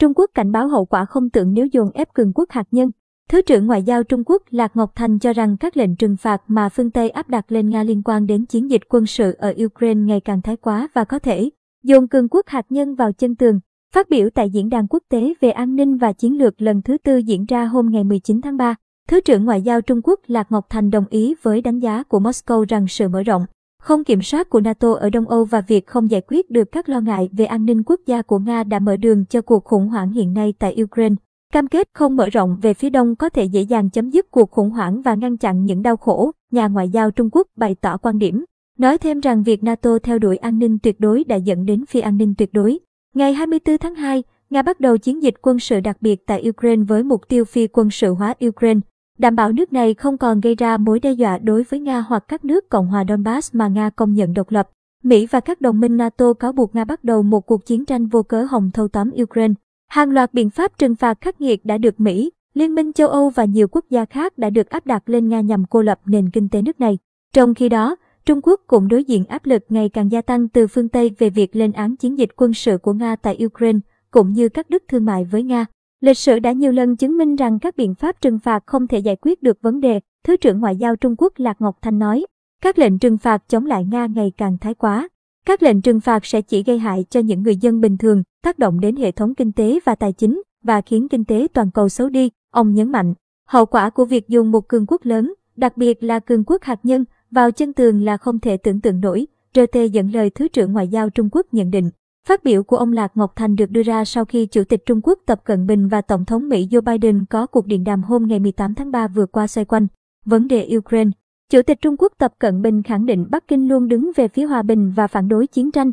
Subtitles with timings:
[0.00, 2.90] Trung Quốc cảnh báo hậu quả không tưởng nếu dồn ép cường quốc hạt nhân.
[3.30, 6.42] Thứ trưởng Ngoại giao Trung Quốc Lạc Ngọc Thành cho rằng các lệnh trừng phạt
[6.46, 9.54] mà phương Tây áp đặt lên Nga liên quan đến chiến dịch quân sự ở
[9.64, 11.50] Ukraine ngày càng thái quá và có thể
[11.84, 13.60] dồn cường quốc hạt nhân vào chân tường.
[13.94, 16.98] Phát biểu tại Diễn đàn Quốc tế về an ninh và chiến lược lần thứ
[16.98, 18.74] tư diễn ra hôm ngày 19 tháng 3,
[19.08, 22.20] Thứ trưởng Ngoại giao Trung Quốc Lạc Ngọc Thành đồng ý với đánh giá của
[22.20, 23.42] Moscow rằng sự mở rộng,
[23.80, 26.88] không kiểm soát của NATO ở Đông Âu và việc không giải quyết được các
[26.88, 29.88] lo ngại về an ninh quốc gia của Nga đã mở đường cho cuộc khủng
[29.88, 31.14] hoảng hiện nay tại Ukraine.
[31.52, 34.50] Cam kết không mở rộng về phía đông có thể dễ dàng chấm dứt cuộc
[34.50, 37.96] khủng hoảng và ngăn chặn những đau khổ, nhà ngoại giao Trung Quốc bày tỏ
[37.96, 38.44] quan điểm.
[38.78, 42.00] Nói thêm rằng việc NATO theo đuổi an ninh tuyệt đối đã dẫn đến phi
[42.00, 42.78] an ninh tuyệt đối.
[43.14, 46.82] Ngày 24 tháng 2, Nga bắt đầu chiến dịch quân sự đặc biệt tại Ukraine
[46.88, 48.80] với mục tiêu phi quân sự hóa Ukraine,
[49.20, 52.24] đảm bảo nước này không còn gây ra mối đe dọa đối với Nga hoặc
[52.28, 54.70] các nước Cộng hòa Donbass mà Nga công nhận độc lập.
[55.02, 58.06] Mỹ và các đồng minh NATO cáo buộc Nga bắt đầu một cuộc chiến tranh
[58.06, 59.54] vô cớ hồng thâu tóm Ukraine.
[59.88, 63.30] Hàng loạt biện pháp trừng phạt khắc nghiệt đã được Mỹ, Liên minh châu Âu
[63.30, 66.30] và nhiều quốc gia khác đã được áp đặt lên Nga nhằm cô lập nền
[66.30, 66.98] kinh tế nước này.
[67.34, 70.66] Trong khi đó, Trung Quốc cũng đối diện áp lực ngày càng gia tăng từ
[70.66, 73.78] phương Tây về việc lên án chiến dịch quân sự của Nga tại Ukraine,
[74.10, 75.66] cũng như các đức thương mại với Nga.
[76.00, 78.98] Lịch sử đã nhiều lần chứng minh rằng các biện pháp trừng phạt không thể
[78.98, 82.26] giải quyết được vấn đề, Thứ trưởng Ngoại giao Trung Quốc Lạc Ngọc Thanh nói.
[82.62, 85.08] Các lệnh trừng phạt chống lại Nga ngày càng thái quá.
[85.46, 88.58] Các lệnh trừng phạt sẽ chỉ gây hại cho những người dân bình thường, tác
[88.58, 91.88] động đến hệ thống kinh tế và tài chính, và khiến kinh tế toàn cầu
[91.88, 93.14] xấu đi, ông nhấn mạnh.
[93.48, 96.80] Hậu quả của việc dùng một cường quốc lớn, đặc biệt là cường quốc hạt
[96.82, 100.72] nhân, vào chân tường là không thể tưởng tượng nổi, RT dẫn lời Thứ trưởng
[100.72, 101.90] Ngoại giao Trung Quốc nhận định.
[102.26, 105.00] Phát biểu của ông Lạc Ngọc Thành được đưa ra sau khi Chủ tịch Trung
[105.02, 108.26] Quốc Tập Cận Bình và Tổng thống Mỹ Joe Biden có cuộc điện đàm hôm
[108.26, 109.86] ngày 18 tháng 3 vừa qua xoay quanh
[110.24, 111.10] vấn đề Ukraine.
[111.50, 114.44] Chủ tịch Trung Quốc Tập Cận Bình khẳng định Bắc Kinh luôn đứng về phía
[114.44, 115.92] hòa bình và phản đối chiến tranh,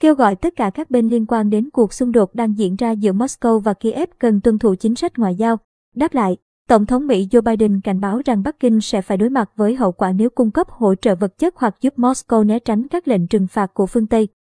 [0.00, 2.90] kêu gọi tất cả các bên liên quan đến cuộc xung đột đang diễn ra
[2.90, 5.56] giữa Moscow và Kiev cần tuân thủ chính sách ngoại giao.
[5.94, 6.36] Đáp lại,
[6.68, 9.74] Tổng thống Mỹ Joe Biden cảnh báo rằng Bắc Kinh sẽ phải đối mặt với
[9.74, 13.08] hậu quả nếu cung cấp hỗ trợ vật chất hoặc giúp Moscow né tránh các
[13.08, 14.28] lệnh trừng phạt của phương Tây.